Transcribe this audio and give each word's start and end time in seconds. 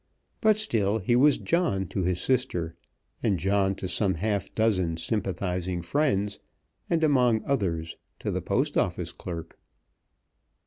But 0.41 0.57
still 0.57 0.97
he 0.97 1.15
was 1.15 1.37
John 1.37 1.85
to 1.89 2.01
his 2.01 2.19
sister, 2.19 2.73
and 3.21 3.37
John 3.37 3.75
to 3.75 3.87
some 3.87 4.15
half 4.15 4.51
dozen 4.55 4.97
sympathising 4.97 5.83
friends, 5.83 6.39
and 6.89 7.03
among 7.03 7.43
others 7.45 7.97
to 8.17 8.31
the 8.31 8.41
Post 8.41 8.79
Office 8.79 9.11
clerk. 9.11 9.59